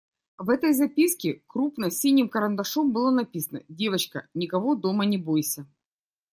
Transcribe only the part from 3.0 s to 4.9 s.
написано: «Девочка, никого